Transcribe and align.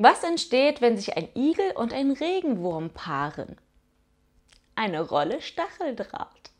Was 0.00 0.22
entsteht, 0.22 0.80
wenn 0.80 0.96
sich 0.96 1.16
ein 1.16 1.28
Igel 1.34 1.72
und 1.72 1.92
ein 1.92 2.12
Regenwurm 2.12 2.90
paaren? 2.90 3.56
Eine 4.76 5.00
Rolle 5.00 5.42
Stacheldraht. 5.42 6.52